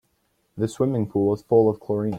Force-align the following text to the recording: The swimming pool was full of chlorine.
The 0.57 0.67
swimming 0.67 1.07
pool 1.07 1.27
was 1.27 1.43
full 1.43 1.69
of 1.69 1.79
chlorine. 1.79 2.09